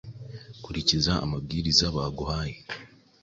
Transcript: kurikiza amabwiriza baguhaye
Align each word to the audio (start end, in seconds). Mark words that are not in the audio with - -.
kurikiza 0.63 1.13
amabwiriza 1.25 1.85
baguhaye 1.95 2.57